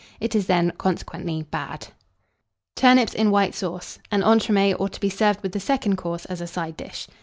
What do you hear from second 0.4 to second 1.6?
then, consequently,